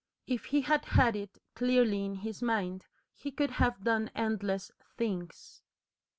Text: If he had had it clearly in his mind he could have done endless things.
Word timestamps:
If 0.25 0.45
he 0.45 0.61
had 0.61 0.83
had 0.85 1.15
it 1.15 1.37
clearly 1.53 2.03
in 2.03 2.15
his 2.15 2.41
mind 2.41 2.87
he 3.13 3.29
could 3.29 3.51
have 3.51 3.83
done 3.83 4.09
endless 4.15 4.71
things. 4.97 5.61